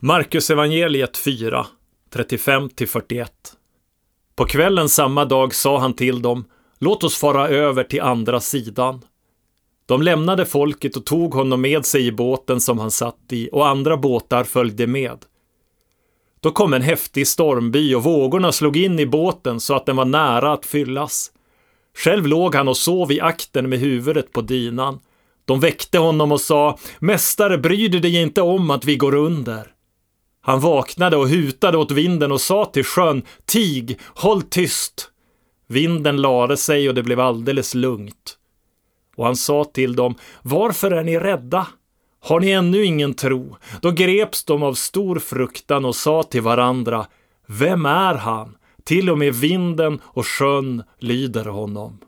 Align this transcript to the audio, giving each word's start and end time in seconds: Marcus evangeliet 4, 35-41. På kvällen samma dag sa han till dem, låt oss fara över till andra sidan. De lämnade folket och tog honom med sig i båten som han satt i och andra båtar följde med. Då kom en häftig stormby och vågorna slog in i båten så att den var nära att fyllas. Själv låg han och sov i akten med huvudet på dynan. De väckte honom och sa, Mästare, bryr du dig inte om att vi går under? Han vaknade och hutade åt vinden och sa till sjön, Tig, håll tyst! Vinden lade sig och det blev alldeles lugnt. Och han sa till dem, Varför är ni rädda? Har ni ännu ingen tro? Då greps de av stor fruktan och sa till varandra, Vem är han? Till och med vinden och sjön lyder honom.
Marcus 0.00 0.50
evangeliet 0.50 1.16
4, 1.16 1.66
35-41. 2.14 3.26
På 4.36 4.44
kvällen 4.44 4.88
samma 4.88 5.24
dag 5.24 5.54
sa 5.54 5.78
han 5.78 5.94
till 5.94 6.22
dem, 6.22 6.44
låt 6.78 7.04
oss 7.04 7.16
fara 7.16 7.48
över 7.48 7.84
till 7.84 8.00
andra 8.00 8.40
sidan. 8.40 9.04
De 9.86 10.02
lämnade 10.02 10.46
folket 10.46 10.96
och 10.96 11.06
tog 11.06 11.34
honom 11.34 11.60
med 11.60 11.86
sig 11.86 12.06
i 12.06 12.12
båten 12.12 12.60
som 12.60 12.78
han 12.78 12.90
satt 12.90 13.18
i 13.30 13.48
och 13.52 13.68
andra 13.68 13.96
båtar 13.96 14.44
följde 14.44 14.86
med. 14.86 15.18
Då 16.40 16.50
kom 16.50 16.74
en 16.74 16.82
häftig 16.82 17.26
stormby 17.26 17.94
och 17.94 18.02
vågorna 18.02 18.52
slog 18.52 18.76
in 18.76 18.98
i 18.98 19.06
båten 19.06 19.60
så 19.60 19.74
att 19.74 19.86
den 19.86 19.96
var 19.96 20.04
nära 20.04 20.52
att 20.52 20.66
fyllas. 20.66 21.32
Själv 21.96 22.26
låg 22.26 22.54
han 22.54 22.68
och 22.68 22.76
sov 22.76 23.12
i 23.12 23.20
akten 23.20 23.68
med 23.68 23.78
huvudet 23.78 24.32
på 24.32 24.40
dynan. 24.40 24.98
De 25.44 25.60
väckte 25.60 25.98
honom 25.98 26.32
och 26.32 26.40
sa, 26.40 26.78
Mästare, 26.98 27.58
bryr 27.58 27.88
du 27.88 28.00
dig 28.00 28.16
inte 28.16 28.42
om 28.42 28.70
att 28.70 28.84
vi 28.84 28.96
går 28.96 29.14
under? 29.14 29.77
Han 30.48 30.60
vaknade 30.60 31.16
och 31.16 31.28
hutade 31.28 31.78
åt 31.78 31.90
vinden 31.90 32.32
och 32.32 32.40
sa 32.40 32.64
till 32.64 32.84
sjön, 32.84 33.22
Tig, 33.44 33.98
håll 34.04 34.42
tyst! 34.42 35.10
Vinden 35.66 36.16
lade 36.16 36.56
sig 36.56 36.88
och 36.88 36.94
det 36.94 37.02
blev 37.02 37.20
alldeles 37.20 37.74
lugnt. 37.74 38.38
Och 39.16 39.24
han 39.24 39.36
sa 39.36 39.64
till 39.64 39.96
dem, 39.96 40.14
Varför 40.42 40.90
är 40.90 41.04
ni 41.04 41.18
rädda? 41.18 41.66
Har 42.20 42.40
ni 42.40 42.50
ännu 42.50 42.84
ingen 42.84 43.14
tro? 43.14 43.56
Då 43.82 43.90
greps 43.90 44.44
de 44.44 44.62
av 44.62 44.74
stor 44.74 45.18
fruktan 45.18 45.84
och 45.84 45.96
sa 45.96 46.22
till 46.22 46.42
varandra, 46.42 47.06
Vem 47.46 47.86
är 47.86 48.14
han? 48.14 48.56
Till 48.84 49.10
och 49.10 49.18
med 49.18 49.34
vinden 49.34 50.00
och 50.04 50.26
sjön 50.26 50.82
lyder 50.98 51.44
honom. 51.44 51.98